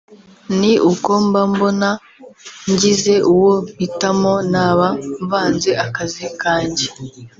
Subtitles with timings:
[0.59, 1.89] ni’uko mba mbona
[2.71, 4.87] ngize uwo mpitamo naba
[5.23, 6.85] mvanze akazi kanjye